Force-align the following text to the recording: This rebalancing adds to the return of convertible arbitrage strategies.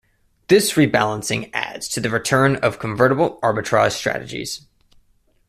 This 0.47 0.73
rebalancing 0.73 1.51
adds 1.53 1.87
to 1.89 1.99
the 2.01 2.09
return 2.09 2.55
of 2.55 2.79
convertible 2.79 3.39
arbitrage 3.43 3.91
strategies. 3.91 4.65